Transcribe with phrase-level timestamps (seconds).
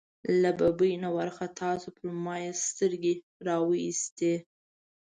[0.41, 3.13] له ببۍ نه وار خطا شو، پر ما یې سترګې
[3.47, 4.33] را وایستې.